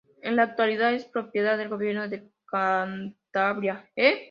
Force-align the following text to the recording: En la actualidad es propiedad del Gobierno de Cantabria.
En 0.23 0.35
la 0.35 0.41
actualidad 0.43 0.93
es 0.95 1.05
propiedad 1.05 1.59
del 1.59 1.69
Gobierno 1.69 2.07
de 2.09 2.27
Cantabria. 2.47 3.87